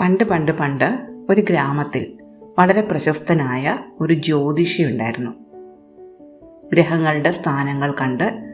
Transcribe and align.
പണ്ട് 0.00 0.24
പണ്ട് 0.24 0.52
പണ്ട് 0.52 1.08
ഒരു 1.30 1.40
ഗ്രാമത്തിൽ 1.40 2.18
വളരെ 2.58 2.80
പ്രശസ്തനായ 2.80 3.78
ഒരു 4.00 4.14
ജ്യോതിഷി 4.14 4.82
ഉണ്ടായിരുന്നു. 4.82 5.30
ഗ്രഹങ്ങളുടെ 6.72 7.30
സ്ഥാനങ്ങൾ 7.30 7.94
കണ്ട് 8.00 8.44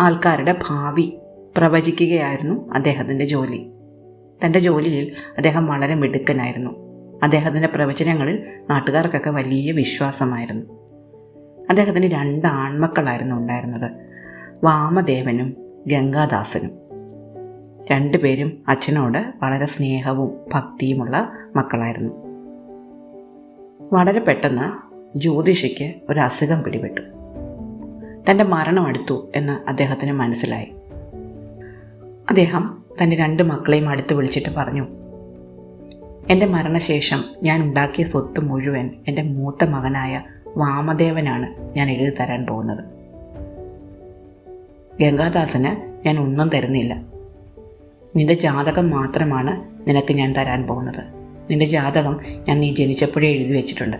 ആൾക്കാരുടെ 0.00 0.58
ഭാവി 0.68 1.18
പ്രവചിക്കുകയായിരുന്നു 1.56 2.72
അദ്ദേഹത്തിന്റെ 2.72 3.24
ജോലി. 3.24 3.70
തന്റെ 4.44 4.58
ജോലിയിൽ 4.58 5.12
അദ്ദേഹം 5.36 5.66
വളരെ 5.66 5.94
മിടുക്കനായിരുന്നു. 5.94 6.70
അദ്ദേഹത്തിന്റെ 7.22 7.68
പ്രവചനങ്ങളിൽ 7.68 8.44
നാട്ടുകാർക്കൊക്കെ 8.70 9.30
വലിയ 9.30 9.72
വിശ്വാസമായിരുന്നു. 9.72 10.83
അദ്ദേഹത്തിന് 11.70 12.06
രണ്ട് 12.06 12.46
ആൺമക്കളായിരുന്നു 12.46 13.36
ഉണ്ടായിരുന്നത്. 13.36 13.90
വാമദേവനും 14.64 15.56
ഗംഗാദാസനും. 15.86 16.70
രണ്ടുപേരും 17.90 18.52
അച്ഛനോട് 18.68 19.32
വളരെ 19.42 19.66
സ്നേഹവും 19.66 20.36
ഭക്തിയുമുള്ള 20.54 21.32
മക്കളായിരുന്നു. 21.56 22.12
വളരെ 23.92 24.20
പെട്ടെന്ന് 24.20 24.94
ജ്യോതിഷിക്ക് 25.18 25.94
ഒരു 26.10 26.20
അസുഖം 26.20 26.62
പിടിപെട്ടു. 26.62 27.00
തന്റെ 28.30 28.44
മരണം 28.44 28.86
അടുത്തു 28.86 29.30
എന്ന് 29.36 29.68
അദ്ദേഹത്തിന് 29.68 30.12
മനസ്സിലായി. 30.12 30.72
അദ്ദേഹം 32.30 32.84
തന്റെ 33.02 33.16
രണ്ട് 33.16 33.42
മക്കളെയും 33.42 33.88
അടുത്ത് 33.88 34.14
വിളിച്ചിട്ട് 34.14 34.48
പറഞ്ഞു 34.48 34.86
എന്റെ 36.30 36.46
മരണശേഷം 36.46 37.24
ഞാൻ 37.42 37.62
ഉണ്ടാക്കിയ 37.62 38.04
സ്വത്ത് 38.04 38.40
മുഴുവൻ 38.40 38.90
എന്റെ 39.08 39.22
മൂത്ത 39.22 39.64
മകനായ 39.64 40.22
വാമദേവനാണ് 40.56 41.76
ഞാൻ 41.76 41.90
എഴുതി 41.90 42.16
തരാൻ 42.20 42.46
പോകുന്നത്. 42.46 42.84
ഗംഗാദാസന് 45.00 46.04
ഞാൻ 46.06 46.18
ഒന്നും 46.18 46.48
തരുന്നില്ല. 46.48 46.94
നിന്റെ 48.16 48.34
ജാതകം 48.34 48.90
മാത്രമാണ് 48.90 49.64
നിനക്ക് 49.88 50.14
ഞാൻ 50.14 50.32
തരാൻ 50.32 50.66
പോകുന്നത്. 50.66 51.04
നിന്റെ 51.50 51.66
ജാതകം 51.66 52.20
ഞാൻ 52.48 52.60
നീ 52.60 52.74
ജനിച്ചപ്പോഴേ 52.74 53.28
എഴുതി 53.28 53.52
വെച്ചിട്ടുണ്ട്. 53.52 53.96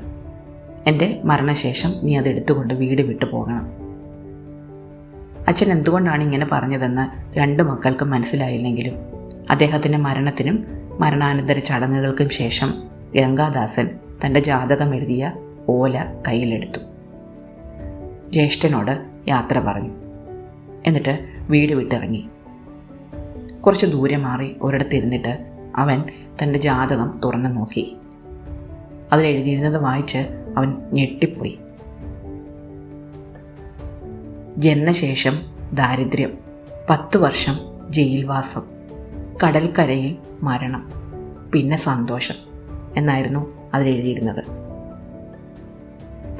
എന്റെ 0.86 1.20
മരണശേഷം 1.24 1.94
നീ 2.02 2.16
അത് 2.16 2.28
എടുത്തുകൊണ്ട് 2.28 2.74
വീട് 2.74 3.02
വിട്ടു 3.02 3.24
പോകണം. 3.24 3.70
അച്ഛൻ 5.48 5.72
എന്തുകൊണ്ടാണ് 5.72 6.22
ഇങ്ങനെ 6.22 6.46
പറഞ്ഞതെന്ന് 6.52 7.38
രണ്ട് 7.38 7.62
മക്കൾക്കും 7.62 8.10
മനസ്സിലായില്ലെങ്കിലും 8.10 8.94
അദ്ദേഹത്തിന്റെ 9.50 9.98
മരണത്തിനും 9.98 10.66
മരണാനന്തര 11.00 11.58
ചടങ്ങുകൾക്കും 11.58 12.28
ശേഷം 12.28 12.82
ഗംഗാദാസൻ 13.14 13.90
തന്റെ 14.26 14.40
ജാതകം 14.40 14.94
എഴുതിയ 14.94 15.32
ഓല 15.68 16.20
കയ്യിലെടുത്തു. 16.28 16.78
ജ്യേഷ്ഠനോട് 18.30 19.04
യാത്ര 19.28 19.58
പറഞ്ഞു. 19.58 19.90
എന്നിട്ട് 20.86 21.26
വീട് 21.50 21.72
വിട്ടിറങ്ങി. 21.72 22.28
കുറച്ച് 23.60 23.86
ദൂരെ 23.86 24.16
മാറി 24.16 24.56
ഒരിടത്തിരുന്നിട്ട് 24.62 25.46
അവൻ 25.76 26.02
തന്റെ 26.42 26.58
ജാതകം 26.58 27.20
തുറന്നു 27.24 27.48
നോക്കി. 27.48 27.96
അതിലെഴുതിയിരുന്നത് 29.12 29.82
വായിച്ച് 29.82 30.18
അവൻ 30.56 30.76
ഞെട്ടിപ്പോയി. 30.92 31.58
ജനനശേഷം 34.56 35.38
ദാരിദ്ര്യം 35.72 36.38
പത്തു 36.90 37.18
വർഷം 37.18 37.58
ജയിൽവാസം 37.90 38.62
കടൽക്കരയിൽ 39.44 40.16
മരണം 40.42 40.92
പിന്നെ 41.52 41.76
സന്തോഷം 41.76 42.34
എന്നായിരുന്നു 42.96 43.70
അതിലെഴുതിയിരുന്നത് 43.74 44.63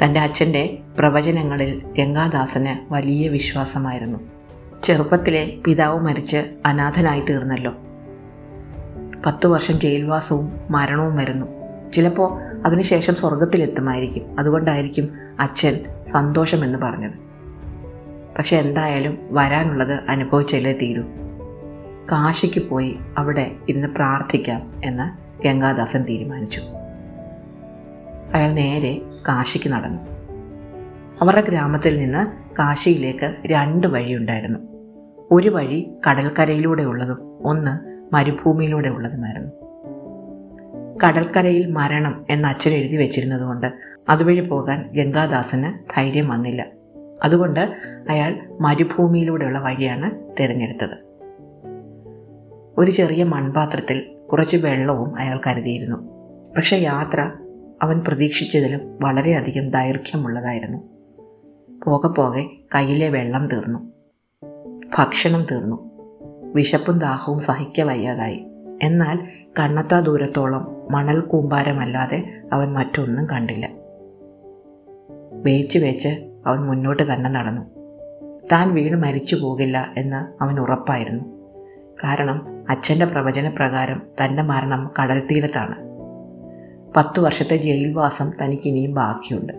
തന്റെ 0.03 0.21
അച്ഛന്റെ 0.21 0.79
പ്രവചനങ്ങളിൽ 0.99 1.83
ഗംഗാദാസന് 1.99 2.93
വലിയ 2.93 3.29
വിശ്വാസമായിരുന്നു. 3.29 4.19
ചെറുപ്പത്തിലെ 4.85 5.55
പിതാവ് 5.67 6.01
മരിച്ച് 6.01 6.45
അനാഥനായി 6.67 7.21
തീർന്നല്ലോ. 7.21 7.73
പത്തു 9.27 9.49
വർഷം 9.49 9.81
ജയിൽവാസവും 9.81 10.61
മരണവും 10.71 11.17
വരുന്നു. 11.17 11.47
ചിലപ്പോൾ 11.91 12.43
അതിനുശേഷം 12.67 13.15
സ്വർഗത്തിലെത്തുമായിരിക്കും 13.15 14.41
അതുകൊണ്ടായിരിക്കും 14.41 15.09
അച്ഛൻ 15.41 15.81
സന്തോഷമെന്ന് 16.13 16.79
പറഞ്ഞത്. 16.79 17.25
പക്ഷെ 18.39 18.57
എന്തായാലും 18.57 19.19
വരാനുള്ളത് 19.31 20.01
അനുഭവിച്ചല്ലേ 20.09 20.73
തീരൂ. 20.73 21.03
കാശിക്ക് 22.13 22.61
പോയി 22.61 22.99
അവിടെ 23.19 23.53
ഇന്ന് 23.69 23.89
പ്രാർത്ഥിക്കാം 23.89 24.81
എന്ന് 24.85 25.35
ഗംഗാദാസൻ 25.45 26.03
തീരുമാനിച്ചു. 26.03 26.61
അയാൾ 28.35 28.53
നേരെ 28.53 29.01
കാശിക്ക് 29.29 29.71
നടന്നു. 29.71 30.03
അവരുടെ 31.21 31.41
ഗ്രാമത്തിൽ 31.41 31.99
നിന്ന് 31.99 32.55
കാശിയിലേക്ക് 32.59 33.35
രണ്ട് 33.47 33.87
വഴിയുണ്ടായിരുന്നു 33.87 34.59
ഒരു 35.31 35.49
വഴി 35.49 35.91
കടൽക്കരയിലൂടെ 36.11 36.83
ഉള്ളതും 36.83 37.47
ഒന്ന് 37.47 38.05
മരുഭൂമിയിലൂടെ 38.15 38.89
ഉള്ളതുമായിരുന്നു. 38.89 39.51
കടൽക്കരയിൽ 41.07 41.71
മരണം 41.71 42.27
എന്ന് 42.31 42.49
അച്ഛൻ 42.49 42.71
എഴുതി 42.71 42.97
വെച്ചിരുന്നതുകൊണ്ട് 42.97 43.73
അതുവഴി 44.09 44.41
പോകാൻ 44.41 44.93
ഗംഗാദാസിന് 44.93 45.91
ധൈര്യം 45.97 46.29
വന്നില്ല. 46.29 46.67
അതുകൊണ്ട് 47.25 47.61
അയാൾ 48.11 48.41
മരുഭൂമിയിലൂടെയുള്ള 48.61 49.59
വഴിയാണ് 49.59 50.11
തിരഞ്ഞെടുത്തത്. 50.41 51.15
ഒരു 52.79 52.91
ചെറിയ 52.91 53.25
മൺപാത്രത്തിൽ 53.25 54.17
കുറച്ച് 54.33 54.57
വെള്ളവും 54.57 55.19
അയാൾ 55.19 55.41
കരുതിയിരുന്നു. 55.47 55.97
പക്ഷേ 56.57 56.77
യാത്ര 56.77 57.31
അവൻ 57.83 58.01
പ്രതീക്ഷിച്ചതിലും 58.01 58.99
വളരെയധികം 59.03 59.71
ദൈർഘ്യമുള്ളതായിരുന്നു. 59.71 60.79
പോകെ 61.87 62.09
പോകെ 62.09 62.47
കയ്യിലെ 62.75 63.09
വെള്ളം 63.09 63.49
തീർന്നു. 63.49 63.93
ഭക്ഷണം 64.99 65.47
തീർന്നു. 65.51 65.91
വിശപ്പും 66.55 66.99
ദാഹവും 66.99 67.41
സഹിക്ക 67.41 67.81
വയ്യാതായി. 67.81 68.47
എന്നാൽ 68.83 69.19
കണ്ണത്താ 69.61 70.01
ദൂരത്തോളം 70.01 70.89
മണൽ 70.91 71.21
കൂമ്പാരമല്ലാതെ 71.21 72.43
അവൻ 72.53 72.73
മറ്റൊന്നും 72.73 73.27
കണ്ടില്ല. 73.27 73.71
വേച്ച് 75.33 75.79
വേച്ച് 75.79 76.41
അവൻ 76.47 76.59
മുന്നോട്ട് 76.59 77.15
തന്നെ 77.15 77.31
നടന്നു. 77.31 77.63
താൻ 78.53 78.75
വീണ് 78.75 78.97
മരിച്ചു 78.97 79.37
പോകില്ല 79.37 79.95
എന്ന് 79.97 80.43
അവൻ 80.43 80.61
ഉറപ്പായിരുന്നു. 80.61 81.25
കാരണം 82.05 82.43
അച്ഛന്റെ 82.71 83.07
പ്രവചനപ്രകാരം 83.07 84.03
തന്റെ 84.25 84.43
മരണം 84.43 84.91
കടൽ 85.03 85.27
തീരത്താണ് 85.27 85.94
പത്തു 86.97 87.21
വർഷത്തെ 87.21 87.57
ജയിൽവാസം 87.57 88.33
തനിക്കിനിയും 88.43 88.95
ബാക്കിയുണ്ട്. 88.95 89.53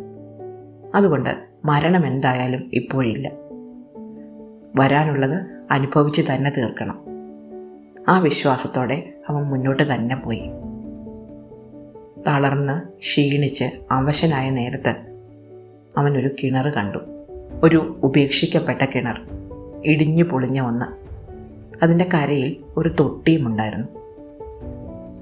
അതുകൊണ്ട് 0.95 1.29
മരണം 1.65 2.07
എന്തായാലും 2.07 2.71
ഇപ്പോഴില്ല. 2.73 3.31
വരാനുള്ളത് 4.79 5.45
അനുഭവിച്ച് 5.71 6.21
തന്നെ 6.21 6.51
തീർക്കണം. 6.57 7.01
ആ 8.07 8.19
വിശ്വാസത്തോടെ 8.19 9.13
അവൻ 9.29 9.43
മുന്നോട്ട് 9.43 9.93
തന്നെ 9.93 10.15
പോയി. 10.15 10.49
തളർന്ന് 12.27 12.99
ക്ഷീണിച്ച് 12.99 13.65
അവശനായ 13.91 14.49
നേരത്ത് 14.49 14.95
അവൻ 15.97 16.17
ഒരു 16.17 16.29
കിണർ 16.43 16.69
കണ്ടു. 16.69 16.97
ഒരു 17.63 17.99
ഉപേക്ഷിക്കപ്പെട്ട 18.03 18.85
കിണർ 18.85 19.21
ഇടിഞ്ഞു 19.85 20.23
പൊളിഞ്ഞ 20.23 20.61
ഒന്ന്. 20.61 20.85
അതിന്റെ 21.83 22.09
കരയിൽ 22.13 22.57
ഒരു 22.77 22.89
തൊട്ടിയുമുണ്ടായിരുന്നു. 22.89 24.04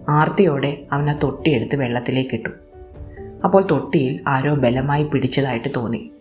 ആർത്തിയോടെ 0.10 0.84
അവനെ 0.92 1.20
തൊട്ടിയെടുത്ത് 1.24 1.76
വെള്ളത്തിലേക്ക് 1.76 2.36
ഇട്ടു 2.36 2.50
അപ്പോൾ 3.46 3.64
തൊട്ടിയിൽ 3.72 4.20
ആരോ 4.28 4.56
ബലമായി 4.56 5.04
പിടിച്ചതായിട്ട് 5.04 5.68
തോന്നി. 5.76 6.12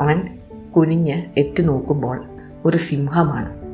അവൻ 0.00 0.38
കുനിഞ്ഞ് 0.76 1.22
എത്തി 1.36 1.62
നോക്കുമ്പോൾ 1.62 2.24
ഒരു 2.64 2.76
സിംഹമാണ്. 2.76 3.66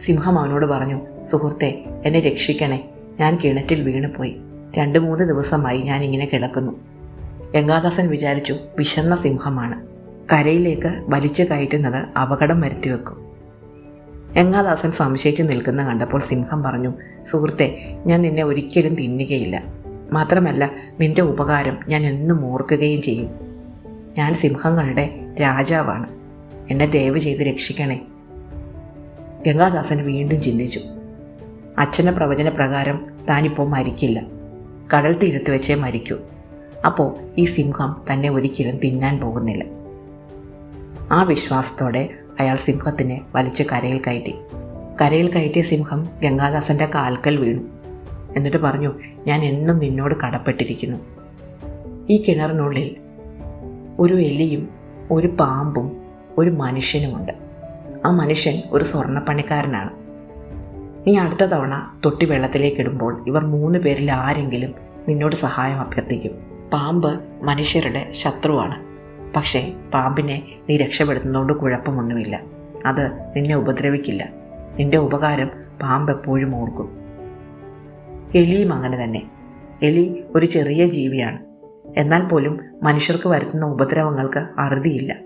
സിംഹം 0.00 0.38
അവനോട് 0.38 0.66
പറഞ്ഞു 0.66 1.22
സുഹൃത്തെ 1.22 1.84
എന്നെ 2.04 2.20
രക്ഷിക്കണേ. 2.20 2.90
ഞാൻ 3.20 3.38
കിണറ്റിൽ 3.44 3.82
വീണുപോയി. 3.82 4.36
രണ്ട് 4.78 4.98
മൂന്ന് 4.98 5.24
ദിവസമായി 5.24 5.78
ഞാൻ 5.78 6.02
ഇങ്ങനെ 6.02 6.26
കിടക്കുന്നു. 6.26 6.72
ഗംഗാദാസൻ 7.54 8.08
വിചാരിച്ചു 8.08 8.56
വിശന്ന 8.78 9.16
സിംഹമാണ്. 9.16 9.86
കരയിലേക്ക് 10.32 11.04
വലിച്ചു 11.08 11.42
കയറ്റുന്നത് 11.42 12.18
അപകടം 12.18 12.60
വരുത്തിവെക്കും. 12.60 13.25
ഗംഗാദാസൻ 14.36 14.90
സംശയിച്ചു 14.90 15.42
നിൽക്കുന്ന 15.42 15.86
കണ്ടപ്പോൾ 15.86 16.20
സിംഹം 16.20 16.62
പറഞ്ഞു 16.62 16.92
സുഹൃത്തെ 17.24 17.96
ഞാൻ 18.06 18.22
നിന്നെ 18.22 18.44
ഒരിക്കലും 18.44 18.94
തിന്നുകയില്ല. 18.94 19.62
മാത്രമല്ല 20.12 20.70
നിന്റെ 21.00 21.22
ഉപകാരം 21.22 21.78
ഞാൻ 21.88 22.06
എന്നും 22.06 22.46
ഓർക്കുകയും 22.46 23.02
ചെയ്യും. 23.02 23.30
ഞാൻ 24.18 24.34
സിംഹങ്ങളുടെ 24.34 25.34
രാജാവാണ്. 25.40 26.06
എന്നെ 26.70 26.86
ദയവ് 26.86 27.18
ചെയ്ത് 27.18 27.40
രക്ഷിക്കണേ. 27.40 28.00
ഗംഗാദാസൻ 29.46 30.02
വീണ്ടും 30.02 30.42
ചിന്തിച്ചു. 30.42 30.80
അച്ഛന്റെ 31.78 32.12
പ്രവചന 32.12 32.48
പ്രകാരം 32.48 33.06
താനിപ്പോൾ 33.28 33.68
മരിക്കില്ല. 33.68 34.22
കടൽ 34.96 35.18
തീരത്ത് 35.18 35.50
വെച്ചേ 35.50 35.74
മരിക്കൂ. 35.74 36.16
അപ്പോൾ 36.86 37.16
ഈ 37.38 37.44
സിംഹം 37.44 38.02
തന്നെ 38.12 38.30
ഒരിക്കലും 38.30 38.76
തിന്നാൻ 38.76 39.20
പോകുന്നില്ല. 39.20 39.64
ആ 41.12 41.22
വിശ്വാസത്തോടെ 41.22 42.08
അയാൾ 42.40 42.56
സിംഹത്തിനെ 42.56 43.20
വലിച്ച് 43.34 43.62
കരയിൽ 43.72 44.00
കയറ്റി. 44.06 44.34
കരയിൽ 45.02 45.32
കയറ്റിയ 45.32 45.62
സിംഹം 45.62 46.08
ഗംഗാദാസന്റെ 46.24 46.86
കാൽക്കൽ 46.94 47.36
വീണു. 47.36 47.62
എന്നിട്ട് 48.36 48.56
പറഞ്ഞു 48.56 48.92
ഞാൻ 49.26 49.44
എന്നും 49.44 49.78
നിന്നോട് 49.78 50.14
കടപ്പെട്ടിരിക്കുന്നു. 50.26 50.98
ഈ 52.10 52.24
കിണറിനുള്ളിൽ 52.28 52.96
ഒരു 53.98 54.14
എലിയും 54.14 54.68
ഒരു 55.10 55.26
പാമ്പും 55.26 55.96
ഒരു 56.38 56.50
മനുഷ്യനുമുണ്ട്. 56.50 57.32
ആ 58.04 58.10
മനുഷ്യൻ 58.10 58.62
ഒരു 58.70 58.84
സ്വർണപ്പണിക്കാരനാണ്. 58.84 59.90
നീ 61.06 61.18
അടുത്ത 61.18 61.44
തവണ 61.44 62.00
തൊട്ടി 62.04 62.26
വെള്ളത്തിലേക്ക് 62.26 62.76
ഇടുമ്പോൾ 62.76 63.24
ഇവർ 63.26 63.44
മൂന്ന് 63.44 63.78
പേരിൽ 63.78 64.12
ആരെങ്കിലും 64.12 64.74
നിന്നോട് 65.08 65.34
സഹായം 65.34 65.80
അഭ്യർത്ഥിക്കും. 65.80 66.32
പാമ്പ് 66.72 67.20
മനുഷ്യരുടെ 67.42 68.12
ശത്രുവാണ്. 68.12 68.85
പക്ഷേ 69.36 69.72
പാമ്പിനെ 69.94 70.42
നീ 70.68 70.76
രക്ഷപ്പെടുത്തുന്നതുകൊണ്ട് 70.76 71.52
കുഴപ്പമൊന്നുമില്ല. 71.52 72.42
അത് 72.86 73.06
നിന്നെ 73.36 73.56
ഉപദ്രവിക്കില്ല. 73.56 74.28
നിന്റെ 74.78 74.96
ഉപകാരം 74.96 75.50
പാമ്പ് 75.82 76.12
എപ്പോഴും 76.12 76.56
ഓർക്കും. 76.56 76.88
എലിയും 78.34 78.72
അങ്ങനെ 78.72 79.04
തന്നെ. 79.04 79.22
എലി 79.82 80.24
ഒരു 80.34 80.46
ചെറിയ 80.46 80.86
ജീവിയാണ്. 80.86 81.38
എന്നാൽ 81.96 82.24
പോലും 82.24 82.60
മനുഷ്യർക്ക് 82.82 83.28
വരുത്തുന്ന 83.28 83.66
ഉപദ്രവങ്ങൾക്ക് 83.66 84.46
അറുതിയില്ല. 84.58 85.16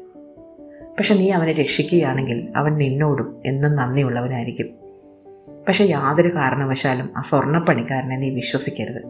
പക്ഷെ 0.98 1.14
നീ 1.14 1.30
അവനെ 1.30 1.52
രക്ഷിക്കുകയാണെങ്കിൽ 1.52 2.52
അവൻ 2.56 2.74
നിന്നോടും 2.74 3.42
എന്നും 3.46 3.76
നന്ദിയുള്ളവനായിരിക്കും. 3.76 4.66
പക്ഷെ 5.68 5.84
യാതൊരു 5.84 6.28
കാരണവശാലും 6.28 7.10
ആ 7.16 7.20
സ്വർണപ്പണിക്കാരനെ 7.20 8.16
നീ 8.16 8.30
വിശ്വസിക്കരുത്. 8.30 9.02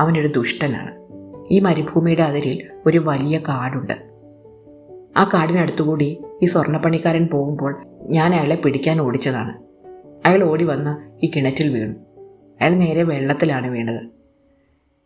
അവനൊരു 0.00 0.26
ദുഷ്ടനാണ്. 0.26 0.94
ഈ 1.50 1.60
മരുഭൂമിയുടെ 1.60 2.22
അതിരിൽ 2.22 2.68
ഒരു 2.86 2.98
വലിയ 2.98 3.38
കാടുണ്ട്. 3.38 4.09
ആ 5.16 5.30
കാടിനടുത്തുകൂടി 5.34 6.22
ഈ 6.42 6.46
സ്വർണപ്പണിക്കാരൻ 6.46 7.26
പോകുമ്പോൾ 7.26 7.84
ഞാൻ 8.02 8.34
അയാളെ 8.34 8.56
പിടിക്കാൻ 8.56 9.00
ഓടിച്ചതാണ്. 9.00 9.58
അയാൾ 10.26 10.42
ഓടി 10.42 10.64
വന്ന് 10.64 11.24
ഈ 11.26 11.30
കിണറ്റിൽ 11.36 11.74
വീണു. 11.74 11.94
അയാൾ 12.60 12.74
നേരെ 12.74 13.02
വെള്ളത്തിലാണ് 13.02 13.66
വീണത്. 13.66 14.00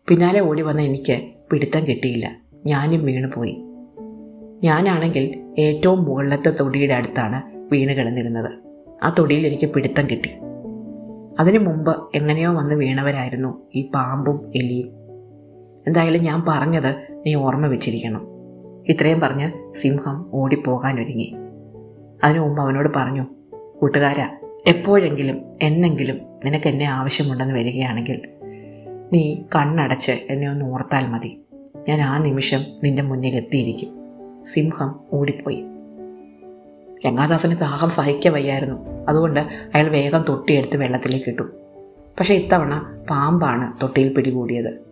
പിന്നാലെ 0.09 0.41
ഓടി 0.41 0.63
വന്ന 0.63 0.83
എനിക്ക് 0.83 1.23
പിടുത്തം 1.51 1.87
കിട്ടിയില്ല. 1.87 2.37
ഞാനും 2.67 3.05
വീണു 3.05 3.29
പോയി. 3.35 3.65
ഞാനാണെങ്കിൽ 4.65 5.45
ഏറ്റവും 5.59 6.05
മുകളിലത്തെ 6.05 6.51
തൊടിയുടെ 6.51 6.95
അടുത്താണ് 6.95 7.43
വീണ് 7.73 7.91
കിടന്നിരുന്നത്. 7.91 8.51
ആ 9.03 9.15
തൊടിയിൽ 9.19 9.47
എനിക്ക് 9.47 9.67
പിടുത്തം 9.67 10.11
കിട്ടി. 10.11 10.31
അതിനു 11.41 11.59
മുമ്പ് 11.59 12.11
എങ്ങനെയോ 12.15 12.53
വന്ന് 12.53 12.75
വീണവരായിരുന്നു 12.75 13.63
ഈ 13.75 13.91
പാമ്പും 13.95 14.51
എലിയും. 14.57 14.87
എന്തായാലും 15.87 16.23
ഞാൻ 16.23 16.45
പറഞ്ഞത് 16.49 16.97
നീ 17.27 17.35
ഓർമ്മ 17.35 17.67
വെച്ചിരിക്കണം. 17.67 18.34
ഇത്രയും 18.89 19.21
പറഞ്ഞ് 19.21 19.75
സിംഹം 19.83 20.31
ഓടിപ്പോകാനൊരുങ്ങി. 20.33 21.35
അതിനു 22.25 22.41
മുമ്പ് 22.41 22.61
അവനോട് 22.61 22.89
പറഞ്ഞു 22.97 23.27
കൂട്ടുകാരാ 23.81 24.31
എപ്പോഴെങ്കിലും 24.67 25.41
എന്നെങ്കിലും 25.63 26.21
നിനക്ക് 26.45 26.69
എന്നെ 26.69 26.85
ആവശ്യമുണ്ടെന്ന് 26.85 27.55
വരികയാണെങ്കിൽ 27.55 28.29
നീ 29.13 29.37
കണ്ണടച്ച് 29.57 30.13
എന്നെ 30.13 30.51
ഒന്ന് 30.51 30.65
ഓർത്താൽ 30.65 31.07
മതി. 31.07 31.41
ഞാൻ 31.89 32.01
ആ 32.01 32.19
നിമിഷം 32.19 32.65
നിന്റെ 32.85 33.03
മുന്നിൽ 33.03 33.37
എത്തിയിരിക്കും. 33.37 33.89
സിംഹം 34.55 35.01
ഓടിപ്പോയി. 35.13 35.65
ഗംഗാദാസന് 37.05 37.57
ദാഹം 37.57 37.91
സഹിക്ക 37.91 38.29
വയ്യായിരുന്നു. 38.29 39.07
അതുകൊണ്ട് 39.09 39.41
അയാൾ 39.75 39.89
വേഗം 39.89 40.25
തൊട്ടിയെടുത്ത് 40.29 40.77
വെള്ളത്തിലേക്ക് 40.77 41.31
ഇട്ടു. 41.31 41.43
പക്ഷേ 42.19 42.35
ഇത്തവണ 42.35 43.03
പാമ്പാണ് 43.11 43.83
തൊട്ടിയിൽ 43.83 44.15
പിടികൂടിയത്. 44.15 44.84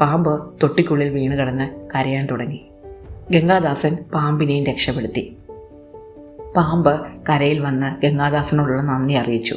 പാമ്പ് 0.00 0.50
തൊട്ടിക്കുള്ളിൽ 0.62 1.08
വീണ് 1.08 1.38
കിടന്ന് 1.38 1.88
കരയാൻ 1.94 2.26
തുടങ്ങി. 2.26 2.64
ഗംഗാദാസൻ 3.30 3.96
പാമ്പിനെയും 4.14 4.64
രക്ഷപ്പെടുത്തി. 4.64 5.36
പാമ്പ് 6.56 7.00
കരയിൽ 7.28 7.58
വന്ന് 7.58 8.06
ഗംഗാദാസനോടുള്ള 8.06 8.82
നന്ദി 8.82 9.14
അറിയിച്ചു. 9.14 9.56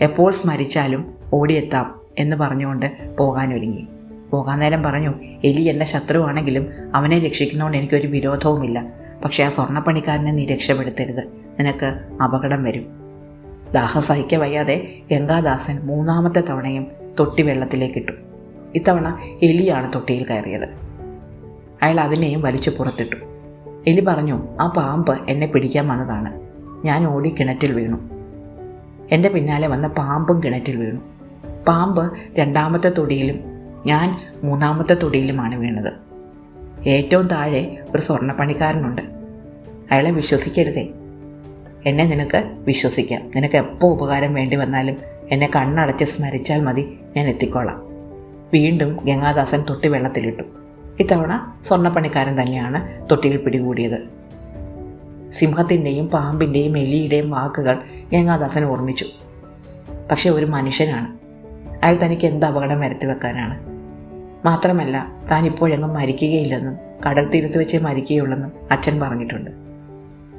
എപ്പോൾ 0.00 0.32
സ്മരിച്ചാലും 0.32 1.14
ഓടിയെത്താം 1.32 2.00
എന്ന് 2.18 2.36
പറഞ്ഞുകൊണ്ട് 2.36 3.16
പോകാനൊരുങ്ങി. 3.18 3.86
പോകാൻ 4.30 4.58
നേരം 4.58 4.82
പറഞ്ഞു 4.82 5.14
എലി 5.44 5.62
എന്റെ 5.62 5.84
ശത്രുവാണെങ്കിലും 5.84 6.70
അവനെ 6.94 7.18
രക്ഷിക്കുന്നതുകൊണ്ട് 7.18 7.78
എനിക്കൊരു 7.78 8.06
വിരോധവുമില്ല. 8.06 8.92
പക്ഷേ 9.24 9.44
ആ 9.44 9.48
സ്വർണപ്പണിക്കാരനെ 9.48 10.32
നീ 10.32 10.46
രക്ഷപ്പെടുത്തരുത്. 10.46 11.24
നിനക്ക് 11.58 12.00
അപകടം 12.22 12.62
വരും. 12.62 12.86
ദാഹം 13.74 14.02
സഹിക്ക 14.02 14.34
വയ്യാതെ 14.34 14.88
ഗംഗാദാസൻ 15.10 15.86
മൂന്നാമത്തെ 15.86 16.40
തവണയും 16.40 16.86
തൊട്ടി 17.20 17.42
വെള്ളത്തിലേക്കിട്ടു 17.42 18.12
ഇത്തവണ 18.74 19.18
എലിയാണ് 19.42 19.92
തൊട്ടിയിൽ 19.94 20.26
കയറിയത്. 20.28 20.64
അയാൾ 21.82 22.00
അതിനെയും 22.00 22.42
വലിച്ചു 22.42 22.70
പുറത്തിട്ടു. 22.70 23.16
എലി 23.86 24.00
പറഞ്ഞു 24.00 24.56
ആ 24.60 24.66
പാമ്പ് 24.66 25.18
എന്നെ 25.28 25.46
പിടിക്കാൻ 25.46 25.88
വന്നതാണ്. 25.88 26.40
ഞാൻ 26.84 27.06
ഓടി 27.06 27.28
കിണറ്റിൽ 27.28 27.72
വീണു. 27.72 27.96
എന്റെ 29.12 29.28
പിന്നാലെ 29.28 29.68
വന്ന 29.68 29.88
പാമ്പും 29.88 30.42
കിണറ്റിൽ 30.42 30.76
വീണു. 30.76 31.00
പാമ്പ് 31.68 32.12
രണ്ടാമത്തെ 32.38 32.88
തൊടിയിലും 32.88 33.40
ഞാൻ 33.86 34.20
മൂന്നാമത്തെ 34.42 34.94
തൊടിയിലുമാണ് 34.94 35.54
വീണത്. 35.54 35.92
ഏറ്റവും 36.88 37.26
താഴെ 37.26 37.84
ഒരു 37.94 38.02
സ്വർണപ്പണിക്കാരനുണ്ട്. 38.02 39.02
അയാളെ 39.90 40.10
വിശ്വസിക്കരുതേ. 40.10 40.88
എന്നെ 41.86 42.04
നിനക്ക് 42.04 42.44
വിശ്വസിക്കാം. 42.44 43.30
നിനക്ക് 43.36 43.56
എപ്പോൾ 43.56 43.92
ഉപകാരം 43.92 44.34
വേണ്ടി 44.34 44.56
വന്നാലും 44.56 44.96
എന്നെ 45.30 45.50
കണ്ണടച്ച് 45.56 46.04
സ്മരിച്ചാൽ 46.04 46.60
മതി. 46.60 46.98
ഞാൻ 47.16 47.28
എത്തിക്കോളാം. 47.28 47.93
വീണ്ടും 48.52 48.96
ഗംഗാദാസൻ 49.04 49.64
തൊട്ടി 49.70 49.88
വെള്ളത്തിലിട്ടു. 49.88 50.42
ഇത്തവണ 51.00 51.56
സ്വർണപ്പണിക്കാരൻ 51.64 52.42
തന്നെയാണ് 52.42 53.10
തൊട്ടിയിൽ 53.10 53.36
പിടികൂടിയത്. 53.36 53.98
സിംഹത്തിന്റെയും 55.38 56.06
പാമ്പിന്റെയും 56.06 56.78
എലിയുടെയും 56.78 57.30
വാക്കുകൾ 57.30 57.78
ഗംഗാദാസൻ 58.12 58.64
ഓർമ്മിച്ചു. 58.64 59.06
പക്ഷെ 60.10 60.30
ഒരു 60.30 60.44
മനുഷ്യനാണ്. 60.44 61.24
അയാൾ 61.84 62.04
തനിക്ക് 62.04 62.26
എന്ത് 62.26 62.46
അപകടം 62.46 62.80
വരുത്തി 62.80 63.06
വെക്കാനാണ്. 63.06 63.60
മാത്രമല്ല 64.44 65.12
താൻ 65.30 65.46
ഇപ്പോഴെങ്ങും 65.46 65.94
മരിക്കുകയില്ലെന്നും 65.94 66.76
കടൽ 67.08 67.28
തീരത്ത് 67.28 67.58
വെച്ചേ 67.58 67.78
മരിക്കുകയുള്ളെന്നും 67.78 68.52
അച്ഛൻ 68.70 69.00
പറഞ്ഞിട്ടുണ്ട്. 69.00 69.50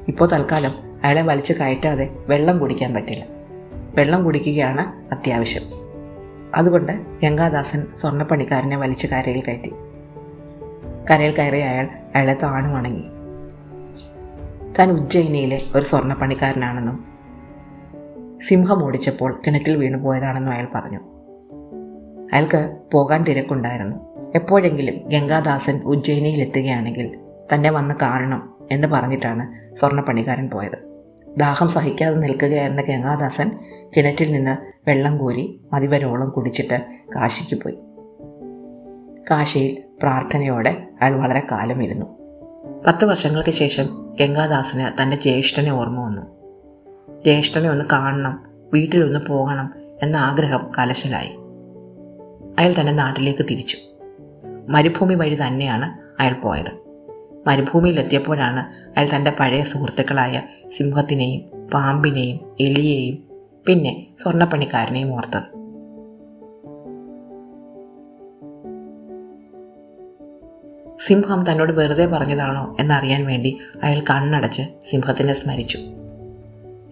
ഇപ്പോൾ 0.08 0.30
തൽക്കാലം 0.34 0.72
അയാളെ 1.04 1.22
വലിച്ചു 1.22 1.54
കയറ്റാതെ 1.54 2.10
വെള്ളം 2.28 2.60
കുടിക്കാൻ 2.60 2.94
പറ്റില്ല. 2.94 3.24
വെള്ളം 3.96 4.24
കുടിക്കുകയാണ് 4.24 5.14
അത്യാവശ്യം. 5.14 5.85
അതുകൊണ്ട് 6.56 6.92
ഗംഗാദാസൻ 7.24 7.88
സ്വർണപ്പണിക്കാരനെ 7.96 8.78
വലിച്ച് 8.78 9.08
കരയിൽ 9.08 9.44
കയറ്റി. 9.48 9.74
കരയിൽ 11.12 11.36
കയറി 11.36 11.60
അയാൾ 11.60 11.90
അയാളെ 12.16 12.34
താണു 12.34 12.74
വണങ്ങി. 12.74 13.04
താൻ 14.80 14.92
ഉജ്ജയിനിയിലെ 14.92 15.62
ഒരു 15.76 15.84
സ്വർണപ്പണിക്കാരനാണെന്നും 15.84 17.06
സിംഹം 18.48 18.84
ഓടിച്ചപ്പോൾ 18.84 19.42
കിണറ്റിൽ 19.48 19.78
വീണു 19.78 19.98
പോയതാണെന്നും 19.98 20.52
അയാൾ 20.52 20.68
പറഞ്ഞു. 20.76 21.00
അയാൾക്ക് 22.34 22.78
പോകാൻ 22.92 23.24
തിരക്കുണ്ടായിരുന്നു. 23.24 23.96
എപ്പോഴെങ്കിലും 24.36 25.10
ഗംഗാദാസൻ 25.10 25.82
ഉജ്ജയിനിയിൽ 25.84 26.42
എത്തുകയാണെങ്കിൽ 26.42 27.20
തന്നെ 27.54 27.70
വന്ന 27.72 27.94
കാരണം 28.02 28.56
എന്ന് 28.72 28.88
പറഞ്ഞിട്ടാണ് 28.88 29.76
സ്വർണപ്പണിക്കാരൻ 29.80 30.50
പോയത്. 30.50 31.04
ദാഹം 31.38 31.70
സഹിക്കാതെ 31.70 32.16
നിൽക്കുകയായിരുന്ന 32.16 32.82
ഗംഗാദാസൻ 32.82 33.52
കിണറ്റിൽ 33.98 34.32
നിന്ന് 34.32 34.58
വെള്ളം 34.88 35.18
കോരി 35.18 35.62
മതിവരോളം 35.74 36.30
കുടിച്ചിട്ട് 36.30 36.86
കാശിക്ക് 37.16 37.64
പോയി. 37.64 37.80
കാശിയിൽ 39.32 39.84
പ്രാർത്ഥനയോടെ 40.04 40.88
അയാൾ 41.02 41.16
വളരെ 41.16 41.48
കാലം 41.52 41.84
ഇരുന്നു. 41.84 42.06
പത്ത് 42.88 43.06
വർഷങ്ങൾക്ക് 43.06 43.52
ശേഷം 43.52 44.16
ഗംഗാദാസിന് 44.20 45.02
തന്റെ 45.02 45.18
ജ്യേഷ്ഠനെ 45.18 45.72
ഓർമ്മ 45.72 46.06
വന്നു. 46.06 46.22
ജ്യേഷ്ഠനെ 47.24 47.70
ഒന്ന് 47.70 47.86
കാണണം 47.92 48.44
വീട്ടിലൊന്ന് 48.74 49.20
പോകണം 49.30 49.74
എന്ന 50.04 50.18
ആഗ്രഹം 50.18 50.72
കലശലായി. 50.80 51.32
അയാൾ 52.60 52.74
തന്റെ 52.80 52.92
നാട്ടിലേക്ക് 52.92 53.44
തിരിച്ചു. 53.44 53.78
മരുഭൂമി 54.70 55.14
വഴി 55.14 55.36
തന്നെയാണ് 55.36 56.22
അയാൾ 56.22 56.34
പോയത്. 56.34 56.86
മരുഭൂമിയിലെത്തിയപ്പോഴാണ് 57.48 58.60
അയാൾ 59.00 59.16
തന്റെ 59.16 59.34
പഴയ 59.40 59.62
സുഹൃത്തുക്കളായ 59.62 60.42
സിംഹത്തിനെയും 60.78 61.68
പാമ്പിനെയും 61.68 62.40
എലിയെയും 62.60 63.35
പിന്നെ 63.68 64.06
സ്വർണപ്പണിക്കാരനെയും 64.18 65.14
ഓർത്തത്. 65.14 65.66
സിംഹം 71.08 71.52
തന്നോട് 71.52 71.74
വെറുതെ 71.74 72.06
പറഞ്ഞതാണോ 72.06 72.78
എന്നറിയാൻ 72.80 73.26
വേണ്ടി 73.26 73.58
അയാൾ 73.84 74.00
കണ്ണടച്ച് 74.00 74.62
സിംഹത്തിനെ 74.62 75.34
സ്മരിച്ചു. 75.34 75.78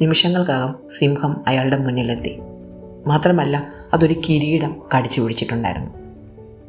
നിമിഷങ്ങൾക്കകം 0.01 0.75
സിംഹം 0.99 1.43
അയാളുടെ 1.47 1.77
മുന്നിലെത്തി. 1.77 2.39
മാത്രമല്ല 3.07 3.67
അതൊരു 3.93 4.13
കിരീടം 4.29 4.81
കടിച്ചു 4.97 5.21
പിടിച്ചിട്ടുണ്ടായിരുന്നു. 5.21 5.91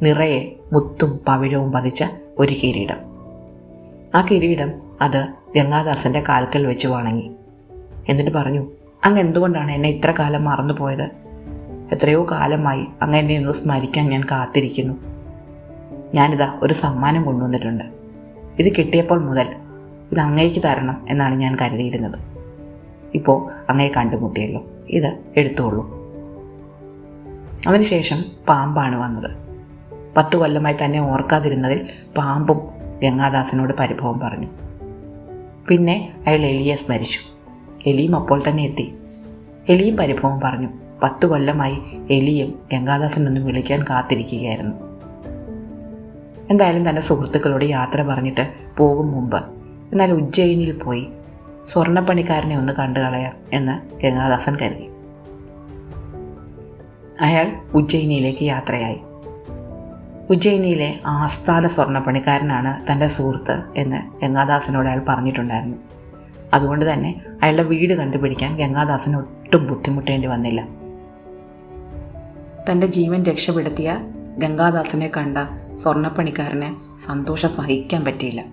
നിറയെ 0.03 0.53
മുത്തും 0.73 1.21
പവിഴവും 1.29 1.73
പതിച്ച 1.73 2.05
ഒരു 2.39 2.53
കിരീടം. 2.53 2.99
ആ 4.15 4.27
കിരീടം 4.31 4.73
അത് 5.01 5.29
ഗംഗാദാസന്റെ 5.57 6.23
കാൽക്കൽ 6.29 6.67
വെച്ച് 6.67 6.89
വണങ്ങി. 6.89 7.31
എന്നിട്ട് 8.09 8.31
പറഞ്ഞു 8.31 8.67
അങ്ങ് 9.05 9.21
എന്തുകൊണ്ടാണ് 9.21 9.71
എന്നെ 9.71 9.89
ഇത്ര 9.89 10.15
കാലം 10.19 10.45
മറന്നുപോയത് 10.45 11.11
എത്രയോ 11.93 12.27
കാലമായി 12.31 12.87
അങ്ങ് 13.03 13.19
എന്നെ 13.19 13.37
ഒന്ന് 13.37 13.53
സ്മരിക്കാൻ 13.53 14.09
ഞാൻ 14.09 14.25
കാത്തിരിക്കുന്നു. 14.25 14.95
ഞാനിതാ 16.15 16.59
ഒരു 16.63 16.73
സമ്മാനം 16.73 17.23
കൊണ്ടുവന്നിട്ടുണ്ട്. 17.23 17.85
ഇത് 18.59 18.77
കിട്ടിയപ്പോൾ 18.77 19.25
മുതൽ 19.25 19.47
ഇത് 20.13 20.21
അങ്ങേക്ക് 20.21 20.63
തരണം 20.63 21.07
എന്നാണ് 21.09 21.35
ഞാൻ 21.35 21.57
കരുതിയിരുന്നത്. 21.63 22.19
ഇപ്പോൾ 23.15 23.51
അങ്ങയെ 23.71 23.89
കണ്ടുമുട്ടിയല്ലോ. 23.97 24.67
ഇത് 24.89 25.19
എടുത്തോളൂ. 25.37 26.05
അതിനുശേഷം 27.69 28.25
പാമ്പാണ് 28.49 28.97
വന്നത്. 28.97 29.31
പത്തു 30.17 30.37
കൊല്ലമായി 30.37 30.77
തന്നെ 30.85 31.01
ഓർക്കാതിരുന്നതിൽ 31.01 31.87
പാമ്പും 32.17 32.61
ഗംഗാദാസനോട് 33.03 33.75
പരിഭവം 33.81 34.21
പറഞ്ഞു. 34.21 34.47
പിന്നെ 35.69 36.13
അയാൾ 36.27 36.39
എലിയെ 36.39 36.77
സ്മരിച്ചു. 36.77 37.34
എലിയും 37.87 38.17
അപ്പോൾ 38.17 38.41
തന്നെ 38.49 38.65
എത്തി. 38.65 38.95
എലിയും 39.69 39.97
പരിഭവം 39.97 40.41
പറഞ്ഞു. 40.45 40.69
പത്തു 41.03 41.27
കൊല്ലമായി 41.27 41.79
എലിയും 42.11 42.61
ഗംഗാദാസനൊന്നും 42.73 43.47
വിളിക്കാൻ 43.47 43.83
കാത്തിരിക്കുകയായിരുന്നു. 43.83 44.95
എന്തായാലും 46.51 46.89
തന്റെ 46.89 47.01
സുഹൃത്തുക്കളോട് 47.01 47.65
യാത്ര 47.65 48.03
പറഞ്ഞിട്ട് 48.03 48.53
പോകും 48.77 49.13
മുമ്പ്. 49.13 49.45
എന്നാൽ 49.93 50.13
ഉജ്ജയിനിൽ 50.13 50.79
പോയി 50.79 51.09
സ്വർണപ്പണിക്കാരനെ 51.65 52.59
ഒന്ന് 52.59 52.73
കണ്ടു 52.73 53.01
കളയാം 53.01 53.33
എന്ന് 53.53 53.97
ഗംഗാദാസൻ 54.03 54.57
കരുതി. 54.63 54.89
അയാൾ 57.21 57.61
ഉജ്ജയിനിയിലേക്ക് 57.75 58.43
യാത്രയായി. 58.43 59.01
ഉജ്ജയിനിയിലെ 60.31 61.01
ആസ്ഥാന 61.07 61.67
സ്വർണപ്പണിക്കാരനാണ് 61.67 62.93
തന്റെ 62.93 63.07
സുഹൃത്ത് 63.07 63.63
എന്ന് 63.77 64.21
ഗംഗാദാസനോട് 64.25 64.89
അയാൾ 64.89 65.03
പറഞ്ഞിട്ടുണ്ടായിരുന്നു. 65.09 65.94
അതുകൊണ്ട് 66.53 66.93
തന്നെ 66.93 67.21
അയാളുടെ 67.43 67.63
വീട് 67.63 67.95
കണ്ടുപിടിക്കാൻ 67.95 68.57
ഗംഗാദാസിന് 68.57 69.17
ഒട്ടും 69.17 69.67
ബുദ്ധിമുട്ടേണ്ടി 69.67 70.29
വന്നില്ല. 70.29 70.69
തന്റെ 72.71 72.87
ജീവൻ 72.87 73.23
രക്ഷപ്പെടുത്തിയ 73.23 73.99
ഗംഗാദാസിനെ 74.39 75.11
കണ്ട 75.17 75.39
സ്വർണപ്പണിക്കാരന് 75.77 76.75
സന്തോഷം 77.07 77.49
സഹിക്കാൻ 77.49 78.05
പറ്റിയില്ല. 78.05 78.45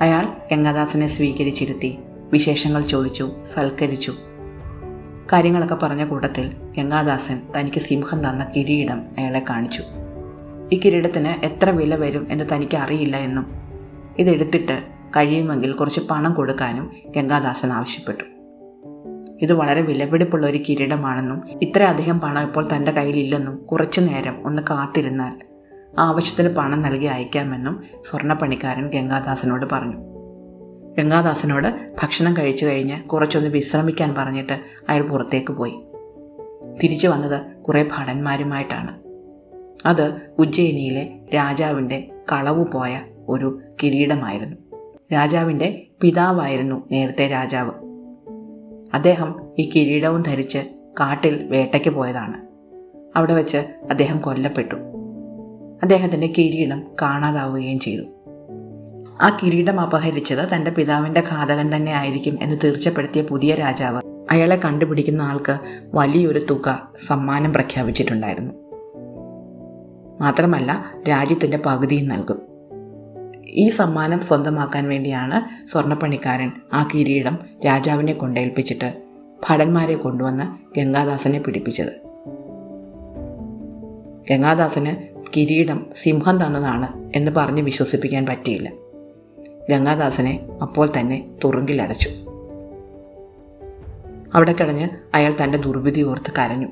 അയാൾ 0.00 0.26
ഗംഗാദാസനെ 0.50 1.06
സ്വീകരിച്ചിരുത്തി 1.06 1.98
വിശേഷങ്ങൾ 2.32 2.82
ചോദിച്ചു 2.82 3.30
സൽക്കരിച്ചു. 3.54 4.12
കാര്യങ്ങളൊക്കെ 5.32 5.74
പറഞ്ഞ 5.74 6.04
കൂട്ടത്തിൽ 6.04 6.52
ഗംഗാദാസൻ 6.78 7.42
തനിക്ക് 7.58 7.80
സിംഹം 7.80 8.28
തന്ന 8.28 8.46
കിരീടം 8.56 9.02
അയാളെ 9.18 9.42
കാണിച്ചു. 9.50 9.82
ഈ 10.72 10.80
കിരീടത്തിന് 10.84 11.44
എത്ര 11.46 11.70
വില 11.70 11.96
വരും 11.96 12.26
എന്ന് 12.30 12.44
തനിക്ക് 12.54 12.76
അറിയില്ല 12.76 13.16
എന്നും 13.16 13.46
ഇതെടുത്തിട്ട് 14.18 14.97
കഴിയുമെങ്കിൽ 15.16 15.72
കുറച്ച് 15.72 16.00
പണം 16.00 16.34
കൊടുക്കാനും 16.34 16.90
ഗംഗാദാസൻ 17.06 17.72
ആവശ്യപ്പെട്ടു. 17.72 18.24
ഇത് 19.42 19.52
വളരെ 19.52 19.80
വിലപിടിപ്പുള്ള 19.80 20.46
ഒരു 20.46 20.58
കിരീടമാണെന്നും 20.68 21.42
ഇത്രയധികം 21.62 22.20
പണം 22.20 22.42
ഇപ്പോൾ 22.42 22.68
തന്റെ 22.76 22.92
കയ്യിലില്ലെന്നും 22.92 23.56
കുറച്ചു 23.56 24.00
നേരം 24.00 24.46
ഒന്ന് 24.46 24.62
കാത്തിരുന്നാൽ 24.62 25.38
ആവശ്യത്തിന് 25.98 26.56
പണം 26.56 26.82
നൽകി 26.82 27.04
അയക്കാമെന്നും 27.04 27.82
സ്വർണപ്പണിക്കാരൻ 28.04 28.90
ഗംഗാദാസനോട് 28.90 29.66
പറഞ്ഞു. 29.72 29.96
ഗംഗാദാസനോട് 30.98 31.94
ഭക്ഷണം 32.02 32.36
കഴിച്ചു 32.36 32.66
കഴിഞ്ഞ് 32.66 33.02
കുറച്ചൊന്ന് 33.02 33.48
വിശ്രമിക്കാൻ 33.48 34.14
പറഞ്ഞിട്ട് 34.18 34.60
അയാൾ 34.88 35.02
പുറത്തേക്ക് 35.02 35.52
പോയി. 35.52 35.74
തിരിച്ചു 36.82 37.08
വന്നത് 37.08 37.46
കുറേ 37.56 37.88
ഭടന്മാരുമായിട്ടാണ്. 37.98 38.98
അത് 39.86 40.20
ഉജ്ജയിനിയിലെ 40.38 41.18
രാജാവിന്റെ 41.34 42.08
കളവു 42.32 42.64
പോയ 42.74 43.00
ഒരു 43.28 43.60
കിരീടമായിരുന്നു. 43.82 44.56
രാജാവിന്റെ 45.12 45.86
പിതാവായിരുന്നു 46.00 46.88
നേരത്തെ 46.90 47.28
രാജാവ്. 47.28 47.70
അദ്ദേഹം 48.94 49.34
ഈ 49.58 49.70
കിരീടവും 49.76 50.22
ധരിച്ച് 50.22 50.58
കാട്ടിൽ 51.00 51.48
വേട്ടയ്ക്ക് 51.48 51.90
പോയതാണ്. 51.90 52.48
അവിടെ 53.16 53.34
വെച്ച് 53.34 53.56
അദ്ദേഹം 53.90 54.18
കൊല്ലപ്പെട്ടു. 54.18 54.74
അദ്ദേഹത്തിന്റെ 55.82 56.26
കിരീടം 56.26 56.82
കാണാതാവുകയും 57.02 57.78
ചെയ്തു. 57.78 58.02
ആ 59.22 59.38
കിരീടം 59.42 59.80
അപഹരിച്ചത് 59.80 60.48
തന്റെ 60.54 60.70
പിതാവിന്റെ 60.70 61.22
ഘാതകൻ 61.30 61.76
തന്നെ 61.76 61.92
ആയിരിക്കും 61.92 62.38
എന്ന് 62.42 62.56
തീർച്ചപ്പെടുത്തിയ 62.64 63.22
പുതിയ 63.22 63.54
രാജാവ് 63.54 64.02
അയാളെ 64.30 64.56
കണ്ടുപിടിക്കുന്ന 64.56 65.22
ആൾക്ക് 65.22 65.58
വലിയൊരു 65.94 66.46
തുക 66.50 66.88
സമ്മാനം 67.06 67.52
പ്രഖ്യാപിച്ചിട്ടുണ്ടായിരുന്നു. 67.52 68.54
മാത്രമല്ല 70.20 70.94
രാജ്യത്തിന്റെ 71.08 71.58
പകുതിയും 71.66 72.08
നൽകും. 72.08 72.57
ഈ 73.58 73.68
സമ്മാനം 73.68 74.20
സ്വന്തമാക്കാൻ 74.20 74.88
വേണ്ടിയാണ് 74.88 75.68
സ്വർണപ്പണിക്കാരൻ 75.68 76.52
ആ 76.72 76.88
കിരീടം 76.94 77.38
രാജാവിനെ 77.66 78.12
കൊണ്ടേൽപ്പിച്ചിട്ട് 78.12 79.02
ഭടന്മാരെ 79.50 79.94
കൊണ്ടുവന്ന് 79.94 80.78
ഗംഗാദാസനെ 80.78 81.38
പിടിപ്പിച്ചത്. 81.38 81.92
ഗംഗാദാസന് 84.30 84.96
കിരീടം 85.36 85.86
സിംഹം 85.96 86.46
തന്നതാണ് 86.46 87.10
എന്ന് 87.16 87.30
പറഞ്ഞ് 87.30 87.62
വിശ്വസിപ്പിക്കാൻ 87.62 88.26
പറ്റിയില്ല. 88.26 88.72
ഗംഗാദാസനെ 89.70 90.46
അപ്പോൾ 90.62 90.88
തന്നെ 91.00 91.30
തുറുങ്കിലടച്ചു. 91.44 92.08
അവിടെ 94.34 94.52
കിടഞ്ഞ് 94.52 94.88
അയാൾ 95.14 95.34
തന്റെ 95.42 95.58
ദുർവിധി 95.58 96.02
ഓർത്ത് 96.02 96.32
കരഞ്ഞു. 96.38 96.68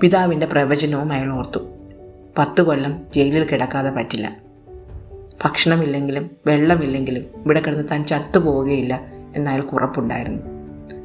പിതാവിന്റെ 0.00 0.46
പ്രവചനവും 0.46 1.12
അയാൾ 1.12 1.32
ഓർത്തു. 1.32 1.58
പത്ത് 2.38 2.62
കൊല്ലം 2.62 3.02
ജയിലിൽ 3.16 3.44
കിടക്കാതെ 3.44 3.90
പറ്റില്ല. 3.90 4.45
ഭക്ഷണമില്ലെങ്കിലും 5.44 6.30
വെള്ളമില്ലെങ്കിലും 6.46 7.24
ഇവിടെ 7.44 7.60
കിടന്ന് 7.60 7.84
താൻ 7.90 8.04
ചത്തുപോവുകയില്ല 8.04 9.00
എന്ന് 9.36 9.50
അയാൾക്ക് 9.50 9.74
ഉറപ്പുണ്ടായിരുന്നു. 9.74 10.42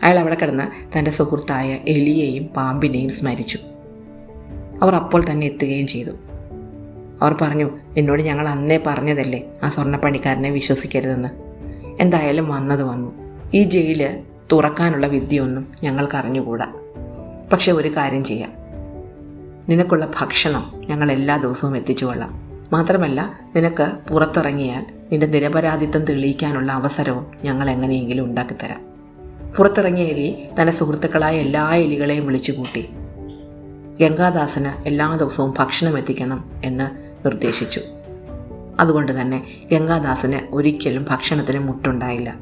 അയാൾ 0.03 0.19
അവിടെ 0.19 0.35
കിടന്ന് 0.35 0.97
തന്റെ 0.97 1.11
സുഹൃത്തായ 1.11 1.77
എലിയെയും 1.87 2.43
പാമ്പിനെയും 2.43 3.09
സ്മരിച്ചു. 3.09 3.59
അവർ 4.81 4.95
അപ്പോൾ 4.95 5.23
തന്നെ 5.31 5.47
എത്തുകയും 5.47 5.87
ചെയ്തു. 5.87 6.11
അവർ 7.21 7.35
പറഞ്ഞു 7.41 7.77
എന്നോട് 7.97 8.21
ഞങ്ങൾ 8.21 8.49
അന്നേ 8.49 8.79
പറഞ്ഞതല്ലേ 8.85 9.43
ആ 9.63 9.69
സ്വർണപ്പണിക്കാരനെ 9.69 10.49
വിശ്വസിക്കരുതെന്ന്. 10.49 11.29
എന്തായാലും 12.01 12.49
വന്നത് 12.49 12.83
വന്നു. 12.83 13.11
ഈ 13.53 13.63
ജയിൽ 13.63 14.19
തുറക്കാനുള്ള 14.51 15.07
വിദ്യയൊന്നും 15.07 15.67
ഞങ്ങൾക്ക് 15.83 16.15
അറിഞ്ഞുകൂടാ. 16.15 16.67
പക്ഷെ 17.53 17.71
ഒരു 17.71 17.97
കാര്യം 17.97 18.23
ചെയ്യാം. 18.23 18.53
നിനക്കുള്ള 19.69 20.11
ഭക്ഷണം 20.21 20.71
ഞങ്ങൾ 20.89 21.11
എല്ലാ 21.11 21.37
ദിവസവും 21.37 21.77
എത്തിച്ചു 21.77 22.05
കൊള്ളാം. 22.05 22.50
മാത്രമല്ല 22.71 23.39
നിനക്ക് 23.55 23.91
പുറത്തിറങ്ങിയാൽ 24.09 24.85
നിന്റെ 25.11 25.27
നിരപരാധിത്വം 25.27 26.05
തെളിയിക്കാനുള്ള 26.05 26.71
അവസരവും 26.71 27.25
ഞങ്ങൾ 27.43 27.69
എങ്ങനെയെങ്കിലും 27.69 28.25
ഉണ്ടാക്കിത്തരാം. 28.25 28.81
പുറത്തിറങ്ങിയ 29.57 30.03
എലി 30.03 30.49
തന്റെ 30.61 30.73
സുഹൃത്തുക്കളായ 30.73 31.37
എല്ലാ 31.37 31.75
എലികളെയും 31.75 32.25
വിളിച്ചു 32.25 32.51
കൂട്ടി 32.51 32.89
ഗംഗാദാസന് 34.01 34.87
എല്ലാ 34.87 35.15
ദിവസവും 35.15 35.53
ഭക്ഷണം 35.59 35.97
എത്തിക്കണം 35.97 36.51
എന്ന് 36.63 36.89
നിർദ്ദേശിച്ചു. 37.25 37.81
അതുകൊണ്ട് 38.79 39.21
തന്നെ 39.21 39.47
ഗംഗാദാസന് 39.71 40.53
ഒരിക്കലും 40.55 41.05
ഭക്ഷണത്തിന് 41.09 41.59
മുട്ടുണ്ടായില്ല. 41.59 42.35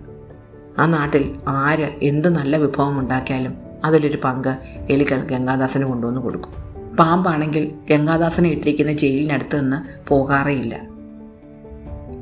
ആ 0.80 0.86
നാട്ടിൽ 0.86 1.36
ആര് 1.48 1.90
എന്ത് 2.02 2.30
നല്ല 2.30 2.58
വിഭവം 2.58 3.00
ഉണ്ടാക്കിയാലും 3.00 3.54
അതിലൊരു 3.86 4.20
പങ്ക് 4.24 4.58
എലികൾ 4.90 5.22
ഗംഗാദാസന് 5.22 5.84
കൊണ്ടുവന്ന് 5.84 6.22
കൊടുക്കും. 6.22 6.69
പാമ്പാണെങ്കിൽ 7.00 7.72
ഗംഗാദാസനെ 7.90 8.50
ഇട്ടിരിക്കുന്ന 8.50 8.92
ജയിലിനടുത്ത് 8.92 9.62
നിന്ന് 9.62 10.08
പോകാറേയില്ല. 10.08 10.82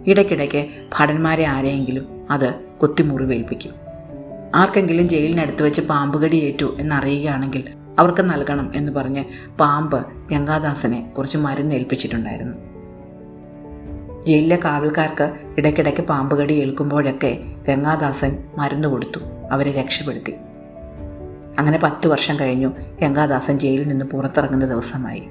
ഇടയ്ക്കിടയ്ക്ക് 0.07 0.67
ഭടന്മാരെ 0.99 1.45
ആരെയെങ്കിലും 1.45 2.27
അത് 2.31 2.53
കുത്തിമുറിവേൽപ്പിക്കും. 2.55 3.71
ആർക്കെങ്കിലും 4.55 5.09
ജയിലിനടുത്ത് 5.09 5.63
വെച്ച് 5.63 5.81
പാമ്പുകടി 5.81 6.35
ഏറ്റു 6.35 6.77
എന്നറിയുകയാണെങ്കിൽ 6.79 7.63
അവർക്ക് 7.99 8.21
നൽകണം 8.21 8.71
എന്ന് 8.75 8.91
പറഞ്ഞ് 8.91 9.23
പാമ്പ് 9.59 10.05
ഗംഗാദാസനെ 10.31 11.13
കുറച്ച് 11.17 11.37
മരുന്ന് 11.37 11.75
ഏൽപ്പിച്ചിട്ടുണ്ടായിരുന്നു. 11.75 12.57
ജയിലിലെ 14.25 14.59
കാവൽക്കാർക്ക് 14.65 15.31
ഇടയ്ക്കിടയ്ക്ക് 15.57 16.01
പാമ്പുകടി 16.01 16.53
ഏൽക്കുമ്പോഴൊക്കെ 16.53 17.37
ഗംഗാദാസൻ 17.67 18.43
മരുന്ന് 18.57 18.87
കൊടുത്തു. 18.87 19.19
അവരെ 19.51 19.71
രക്ഷപ്പെടുത്തി. 19.71 20.33
അങ്ങനെ 21.57 21.79
പത്ത് 21.83 22.07
വർഷം 22.07 22.39
കഴിഞ്ഞു 22.39 22.71
ഗംഗാദാസൻ 23.01 23.59
ജയിലിൽ 23.59 23.87
നിന്ന് 23.87 24.05
പുറത്തിറങ്ങുന്ന 24.05 24.65
ദിവസമായി. 24.65 25.23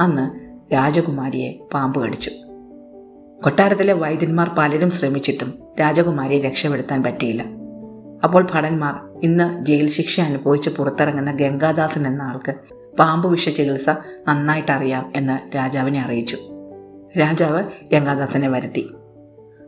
അന്ന് 0.00 0.30
രാജകുമാരിയെ 0.72 1.52
പാമ്പ് 1.72 2.02
കടിച്ചു. 2.02 2.30
കൊട്ടാരത്തിലെ 3.44 3.92
വൈദ്യന്മാർ 3.92 4.54
പലരും 4.58 4.90
ശ്രമിച്ചിട്ടും 4.90 5.62
രാജകുമാരിയെ 5.80 6.40
രക്ഷപ്പെടുത്താൻ 6.40 7.02
പറ്റിയില്ല. 7.02 7.44
അപ്പോൾ 8.24 8.46
ഭടന്മാർ 8.54 9.20
ഇന്ന് 9.22 9.64
ജയിൽ 9.64 9.88
ശിക്ഷ 9.88 10.20
അനുഭവിച്ച് 10.20 10.70
പുറത്തിറങ്ങുന്ന 10.70 11.32
ഗംഗാദാസൻ 11.32 12.06
എന്ന 12.06 12.22
ആൾക്ക് 12.22 12.54
പാമ്പ് 12.96 13.28
വിഷ 13.28 13.48
ചികിത്സ 13.48 13.88
നന്നായിട്ട് 14.28 14.72
അറിയാം 14.72 15.12
എന്ന് 15.16 15.56
രാജാവിനെ 15.56 16.02
അറിയിച്ചു. 16.02 16.38
രാജാവ് 17.18 17.64
ഗംഗാദാസനെ 17.92 18.48
വരുത്തി. 18.48 18.90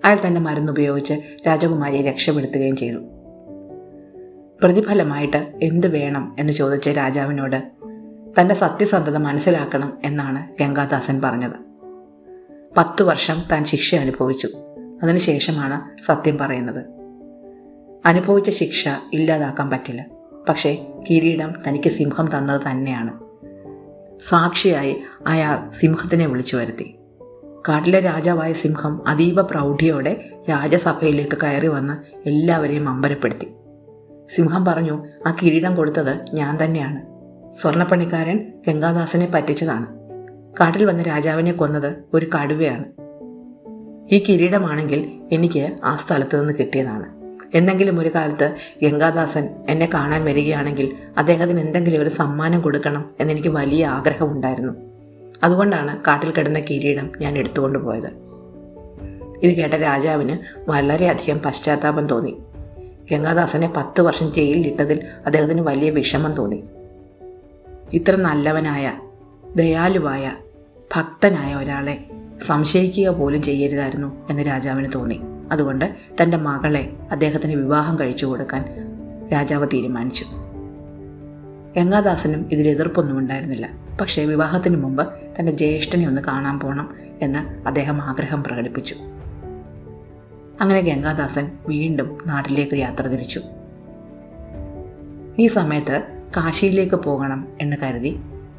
അയാൾ 0.04 0.18
തന്റെ 0.26 0.40
മരുന്നുപയോഗിച്ച് 0.40 1.14
രാജകുമാരിയെ 1.46 2.02
രക്ഷപ്പെടുത്തുകയും 2.02 2.76
ചെയ്തു. 2.76 2.98
പ്രതിഫലമായിട്ട് 4.62 5.52
എന്ത് 5.62 5.86
വേണം 5.86 6.36
എന്ന് 6.38 6.52
ചോദിച്ച 6.52 6.88
രാജാവിനോട് 6.88 7.62
തന്റെ 8.40 8.54
സത്യസന്ധത 8.54 9.16
മനസ്സിലാക്കണം 9.16 9.98
എന്നാണ് 10.04 10.62
ഗംഗാദാസൻ 10.62 11.20
പറഞ്ഞത്. 11.24 11.72
പത്ത് 12.76 13.02
വർഷം 13.02 13.42
താൻ 13.52 13.64
ശിക്ഷ 13.64 13.94
അനുഭവിച്ചു. 13.94 14.48
അതിനുശേഷമാണ് 15.02 16.06
സത്യം 16.06 16.38
പറയുന്നത്. 16.38 16.84
അനുഭവിച്ച 18.06 18.50
ശിക്ഷ 18.50 18.88
ഇല്ലാതാക്കാൻ 19.12 19.70
പറ്റില്ല. 19.70 20.06
പക്ഷേ 20.48 20.86
കിരീടം 21.10 21.52
തനിക്ക് 21.68 21.88
സിംഹം 21.88 22.38
തന്നത് 22.38 22.60
തന്നെയാണ്. 22.70 23.18
സാക്ഷിയായി 24.28 24.96
അയാൾ 25.26 25.70
സിംഹത്തിനെ 25.80 26.26
വിളിച്ചു 26.26 26.56
വരുത്തി. 26.56 26.94
കാട്ടിലെ 27.68 28.00
രാജാവായ 28.00 28.52
സിംഹം 28.52 29.08
അതീവ 29.08 29.42
പ്രൗഢിയോടെ 29.42 30.30
രാജസഭയിലേക്ക് 30.50 31.36
കയറി 31.42 31.66
വന്ന് 31.66 32.22
എല്ലാവരെയും 32.28 32.88
അമ്പരപ്പെടുത്തി. 32.88 33.46
സിംഹം 34.28 34.64
പറഞ്ഞു 34.64 35.06
ആ 35.26 35.36
കിരീടം 35.42 35.74
കൊടുത്തത് 35.74 36.24
ഞാൻ 36.34 36.64
തന്നെയാണ്. 36.64 37.12
സ്വർണപ്പണിക്കാരൻ 37.56 38.52
ഗംഗാദാസനെ 38.68 39.28
പറ്റിച്ചതാണ്. 39.34 39.86
കാട്ടിൽ 40.60 40.84
വന്ന 40.84 41.02
രാജാവിനെ 41.02 41.52
കൊന്നത് 41.52 41.96
ഒരു 42.14 42.26
കടുവയാണ്. 42.26 42.84
ഈ 44.14 44.24
കിരീടമാണെങ്കിൽ 44.28 45.20
എനിക്ക് 45.32 45.76
ആ 45.84 45.96
സ്ഥലത്ത് 45.96 46.40
നിന്ന് 46.40 46.54
കിട്ടിയതാണ്. 46.60 47.22
എന്തെങ്കിലും 47.54 48.00
ഒരു 48.00 48.08
കാലത്ത് 48.08 48.56
ഗംഗാദാസൻ 48.82 49.48
എന്നെ 49.68 49.90
കാണാൻ 49.94 50.24
വരികയാണെങ്കിൽ 50.24 50.96
അദ്ദേഹത്തിന് 51.18 51.60
എന്തെങ്കിലും 51.60 52.02
ഒരു 52.02 52.08
സമ്മാനം 52.08 52.60
കൊടുക്കണം 52.60 53.10
എന്നെനിക്ക് 53.20 53.48
വലിയ 53.48 53.86
ആഗ്രഹമുണ്ടായിരുന്നു 53.86 54.72
അതുകൊണ്ടാണ് 55.42 56.00
കാട്ടിൽ 56.06 56.32
കിടന്ന 56.32 56.60
കിരീടം 56.60 57.10
ഞാൻ 57.20 57.38
എടുത്തുകൊണ്ട് 57.38 57.78
പോയത്. 57.78 58.10
ഇത് 59.42 59.56
കേട്ട 59.56 59.74
രാജാവിന് 59.74 60.38
വളരെയധികം 60.70 61.38
പശ്ചാത്താപം 61.38 62.06
തോന്നി. 62.06 62.36
ഗംഗാദാസനെ 63.10 63.72
പത്ത് 63.76 64.00
വർഷം 64.00 64.34
ജയിലിലിട്ടതിൽ 64.34 65.06
അദ്ദേഹത്തിന് 65.26 65.60
വലിയ 65.60 65.90
വിഷമം 65.90 66.32
തോന്നി. 66.32 66.64
ഇത്ര 67.92 68.16
നല്ലവനായ 68.16 68.92
ദയാലുവായ 69.56 70.32
ഭക്തനായ 70.96 71.54
ഒരാളെ 71.54 72.04
സംശയിക്കുക 72.46 73.08
പോലും 73.08 73.42
ചെയ്യരുതായിരുന്നു 73.42 74.26
എന്ന് 74.30 74.46
രാജാവിന് 74.46 74.92
തോന്നി. 74.94 75.20
അതുകൊണ്ട് 75.52 75.94
തന്റെ 76.22 76.36
മകളെ 76.36 76.92
അദ്ദേഹത്തിന് 77.10 77.56
വിവാഹം 77.56 77.98
കഴിച്ചു 77.98 78.26
കൊടുക്കാൻ 78.26 78.64
രാജാവ് 79.32 79.66
തീരുമാനിച്ചു. 79.72 80.24
ഗംഗാദാസനും 81.76 82.48
ഇതിൽ 82.52 82.68
എതിർപ്പൊന്നും 82.68 83.18
ഉണ്ടായിരുന്നില്ല. 83.18 83.68
പക്ഷേ 84.00 84.24
വിവാഹത്തിന് 84.24 84.76
മുമ്പ് 84.76 85.08
തന്റെ 85.40 85.52
ജ്യേഷ്ഠനെ 85.52 86.08
ഒന്ന് 86.08 86.22
കാണാൻ 86.22 86.60
പോകണം 86.60 86.94
എന്ന് 87.22 87.68
അദ്ദേഹം 87.68 88.02
ആഗ്രഹം 88.02 88.44
പ്രകടിപ്പിച്ചു. 88.44 88.94
അങ്ങനെ 90.62 90.80
ഗംഗാദാസൻ 90.80 91.50
വീണ്ടും 91.68 92.18
നാട്ടിലേക്ക് 92.26 92.74
യാത്ര 92.74 93.06
തിരിച്ചു. 93.06 93.40
ഈ 95.38 95.46
സമയത്ത് 95.46 96.02
കാശിയിലേക്ക് 96.36 96.94
പോകണം 96.94 97.48
എന്ന് 97.60 97.76
കരുതി 97.82 98.16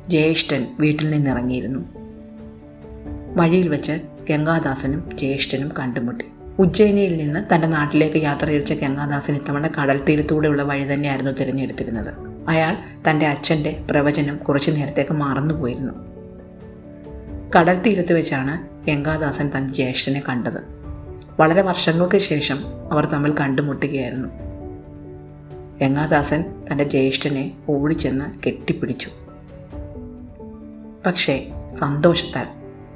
ജ്യേഷ്ഠൻ 0.08 0.68
വീട്ടിൽ 0.80 1.10
നിന്നിറങ്ങിയിരുന്നു. 1.10 1.86
വഴിയിൽ 3.36 3.68
വെച്ച് 3.68 3.92
ഗംഗാദാസനും 4.30 5.18
ജ്യേഷ്ഠനും 5.18 5.72
കണ്ടുമുട്ടി. 5.80 6.26
ഉജ്ജയിനിയിൽ 6.60 7.18
നിന്ന് 7.18 7.56
തന്റെ 7.56 7.68
നാട്ടിലേക്ക് 7.68 8.18
യാത്ര 8.18 8.46
തിരിച്ച 8.46 8.74
ഗംഗാദാസൻ 8.74 9.36
ഇത്തവണ 9.36 9.68
കടൽ 9.68 10.06
തീരത്തൂടെയുള്ള 10.10 10.64
വഴി 10.64 10.94
തന്നെയായിരുന്നു 10.94 11.32
തിരഞ്ഞെടുത്തിരുന്നത്. 11.32 12.14
അയാൾ 12.48 12.76
തന്റെ 13.10 13.28
അച്ഛന്റെ 13.28 13.86
പ്രവചനം 13.90 14.38
കുറച്ചു 14.38 14.72
നേരത്തേക്ക് 14.72 15.12
മറന്നുപോയിരുന്നു. 15.12 15.94
കടൽ 17.60 17.82
തീരത്ത് 17.82 18.14
വെച്ചാണ് 18.14 18.68
ഗംഗാദാസൻ 18.88 19.52
തന്റെ 19.58 19.74
ജ്യേഷ്ഠനെ 19.74 20.22
കണ്ടത്. 20.30 20.83
വളരെ 21.40 21.62
വർഷങ്ങൾക്ക് 21.62 22.18
ശേഷം 22.18 22.58
അവർ 22.92 23.06
തമ്മിൽ 23.06 23.36
കണ്ടുമുട്ടുകയായിരുന്നു. 23.40 24.30
ഗംഗാദാസൻ 25.82 26.44
തന്റെ 26.72 26.84
ജ്യേഷ്ഠനെ 26.84 27.58
ഓടിച്ചെന്ന് 27.70 28.44
കെട്ടിപ്പിടിച്ചു. 28.46 29.10
പക്ഷേ 31.06 31.52
സന്തോഷത്താൽ 31.80 32.48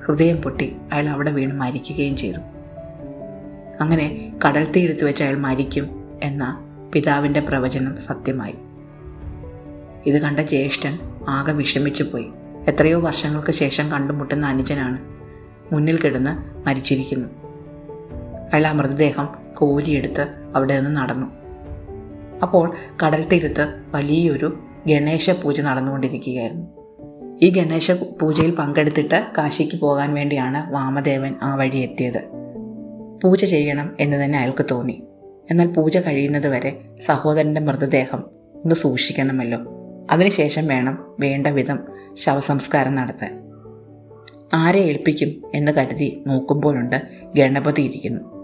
ഹൃദയം 0.05 0.41
പൊട്ടി 0.41 0.75
അയാൾ 0.91 1.09
അവിടെ 1.09 1.31
വീണ് 1.31 1.53
മരിക്കുകയും 1.53 2.15
ചെയ്തു. 2.15 2.37
അങ്ങനെ 3.81 4.33
കടൽ 4.47 4.71
തീരത്ത് 4.71 5.05
വെച്ച് 5.05 5.23
അയാൾ 5.23 5.37
മരിക്കും 5.37 6.09
എന്ന 6.23 6.63
പിതാവിന്റെ 6.93 7.39
പ്രവചനം 7.39 7.97
സത്യമായി. 8.07 8.55
ഇത് 10.05 10.21
കണ്ട 10.21 10.39
ജ്യേഷ്ഠൻ 10.39 10.99
ആകെ 11.27 11.51
വിഷമിച്ചു 11.51 12.03
പോയി. 12.03 12.27
എത്രയോ 12.67 12.99
വർഷങ്ങൾക്ക് 12.99 13.51
ശേഷം 13.51 13.91
കണ്ടുമുട്ടുന്ന 13.91 14.45
അനുജനാണ് 14.45 14.97
മുന്നിൽ 15.73 15.97
കിടന്ന് 15.97 16.67
മരിച്ചിരിക്കുന്നു. 16.67 17.46
അയാൾ 18.53 18.67
ആ 18.67 18.71
മൃതദേഹം 18.71 19.29
കോരിയെടുത്ത് 19.53 20.27
അവിടെ 20.55 20.79
നിന്ന് 20.79 20.97
നടന്നു. 20.97 21.27
അപ്പോൾ 22.41 22.73
കടൽ 23.05 23.25
തീരത്ത് 23.27 23.83
വലിയൊരു 23.91 24.59
ഗണേശ 24.87 25.29
പൂജ 25.29 25.61
നടന്നുകൊണ്ടിരിക്കുകയായിരുന്നു. 25.61 26.77
ഈ 27.41 27.49
ഗണേശ 27.49 27.91
പൂജയിൽ 27.91 28.51
പങ്കെടുത്തിട്ട് 28.51 29.27
കാശിക്ക് 29.37 29.77
പോകാൻ 29.77 30.13
വേണ്ടിയാണ് 30.13 30.73
വാമദേവൻ 30.73 31.35
ആ 31.43 31.55
വഴി 31.55 31.77
എത്തിയത്. 31.77 32.21
പൂജ 33.23 33.45
ചെയ്യണം 33.45 33.95
എന്ന് 33.99 34.17
തന്നെ 34.17 34.39
അയാൾക്ക് 34.39 34.65
തോന്നി. 34.71 35.03
എന്നാൽ 35.51 35.73
പൂജ 35.73 35.97
കഴിയുന്നത് 35.97 36.47
വരെ 36.47 36.79
സഹോദരന്റെ 37.05 37.61
മൃതദേഹം 37.61 38.19
ഒന്ന് 38.55 38.75
സൂക്ഷിക്കണമല്ലോ. 38.75 39.59
അതിനുശേഷം 40.11 40.67
വേണം 40.67 41.15
വേണ്ട 41.19 41.47
വിധം 41.47 41.79
ശവസംസ്കാരം 42.13 42.95
നടത്താൻ. 42.95 43.47
ആരെ 44.53 44.79
ഏൽപ്പിക്കും 44.79 45.51
എന്ന് 45.55 45.71
കരുതി 45.71 46.23
നോക്കുമ്പോഴുണ്ട് 46.27 47.01
ഗണപതി 47.35 47.81
ഇരിക്കുന്നു. 47.81 48.36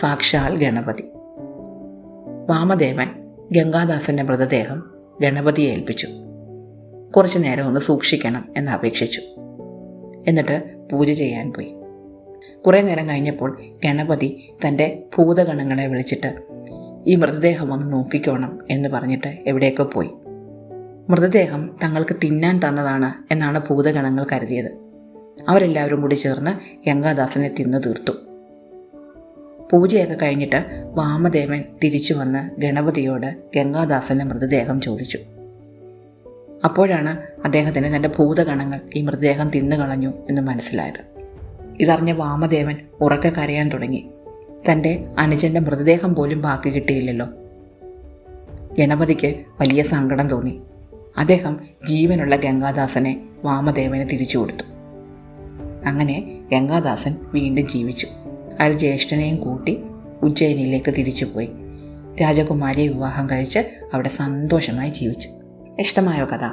സാക്ഷാൽ 0.00 0.56
ഗണപതി. 0.56 1.04
വാമദേവൻ 2.48 3.06
ഗംഗാദാസന്റെ 3.52 4.22
മൃതദേഹം 4.22 4.90
ഗണപതിയെ 5.20 5.70
ഏൽപ്പിച്ചു. 5.70 6.08
കുറച്ചു 7.16 7.38
നേരം 7.38 7.66
ഒന്ന് 7.66 7.80
സൂക്ഷിക്കണം 7.80 8.48
എന്ന് 8.56 8.72
അപേക്ഷിച്ചു. 8.72 9.20
എന്നിട്ട് 10.28 10.62
പൂജ 10.92 11.12
ചെയ്യാൻ 11.12 11.52
പോയി. 11.52 11.74
കുറേ 12.66 12.82
നേരം 12.82 13.08
കഴിഞ്ഞപ്പോൾ 13.08 13.60
ഗണപതി 13.84 14.54
തന്റെ 14.66 15.04
ഭൂതഗണങ്ങളെ 15.16 15.86
വിളിച്ചിട്ട് 15.86 16.42
ഈ 17.06 17.14
മൃതദേഹം 17.14 17.72
ഒന്ന് 17.72 17.92
നോക്കിക്കോണം 17.92 18.58
എന്ന് 18.70 18.88
പറഞ്ഞിട്ട് 18.88 19.38
എവിടെയൊക്കെ 19.46 19.82
പോയി. 19.82 20.10
മൃതദേഹം 21.08 21.76
തങ്ങൾക്ക് 21.82 22.16
തിന്നാൻ 22.24 22.60
തന്നതാണ് 22.68 23.32
എന്നാണ് 23.32 23.68
ഭൂതഗണങ്ങൾ 23.68 24.26
കരുതിയത്. 24.32 24.70
അവരെല്ലാവരും 25.48 26.00
കൂടി 26.00 26.14
ചേർന്ന് 26.14 26.50
ഗംഗാദാസനെ 26.86 27.54
തിന്നു 27.58 27.78
തീർത്തു. 27.78 28.27
പൂജയൊക്കെ 29.70 30.16
കഴിഞ്ഞിട്ട് 30.22 30.84
വാമദേവൻ 30.94 31.64
തിരിച്ചു 31.84 32.14
വന്ന് 32.14 32.60
ഗണപതിയോട് 32.60 33.36
ഗംഗാദാസന്റെ 33.56 34.24
മൃതദേഹം 34.24 34.80
ചോദിച്ചു. 34.80 35.18
അപ്പോഴാണ് 36.64 37.22
അദ്ദേഹത്തിന് 37.44 37.96
തന്റെ 37.96 38.08
ഭൂതഗണങ്ങൾ 38.08 38.80
ഈ 38.94 39.02
മൃതദേഹം 39.02 39.50
തിന്നു 39.50 39.76
കളഞ്ഞു 39.76 40.12
എന്ന് 40.28 40.42
മനസ്സിലായത്. 40.42 41.18
ഇതറിഞ്ഞ 41.80 42.12
വാമദേവൻ 42.12 42.76
ഉറക്കെ 43.00 43.28
കരയാൻ 43.28 43.68
തുടങ്ങി. 43.68 44.08
തന്റെ 44.70 45.04
അനുജന്റെ 45.18 45.60
മൃതദേഹം 45.60 46.14
പോലും 46.14 46.42
ബാക്കി 46.42 46.70
കിട്ടിയില്ലല്ലോ. 46.70 47.26
ഗണപതിക്ക് 48.78 49.44
വലിയ 49.60 49.82
സങ്കടം 49.82 50.28
തോന്നി. 50.28 50.60
അദ്ദേഹം 51.16 51.60
ജീവനുള്ള 51.88 52.36
ഗംഗാദാസനെ 52.36 53.20
വാമദേവന് 53.44 54.08
തിരിച്ചു 54.08 54.38
കൊടുത്തു. 54.38 54.64
അങ്ങനെ 55.86 56.40
ഗംഗാദാസൻ 56.52 57.16
വീണ്ടും 57.32 57.68
ജീവിച്ചു. 57.68 58.06
അയാൾ 58.60 58.72
ജ്യേഷ്ഠനെയും 58.72 59.36
കൂട്ടി 59.36 59.78
ഉജ്ജയിനിയിലേക്ക് 60.22 60.94
തിരിച്ചുപോയി. 60.94 61.50
രാജകുമാരിയെ 62.22 62.88
വിവാഹം 62.88 63.30
കഴിച്ച് 63.30 63.58
അവിടെ 63.94 64.08
സന്തോഷമായി 64.08 64.90
ജീവിച്ചു. 64.90 65.28
ഇഷ്ടമായ 65.78 66.24
കഥ? 66.24 66.44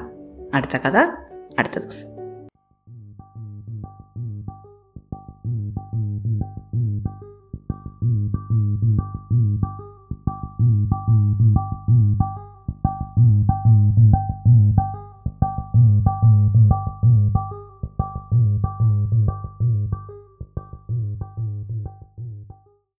അടുത്ത 0.53 0.77
കഥ 0.77 0.97
അടുത്ത 1.59 1.79
ദിവസം. 1.79 2.14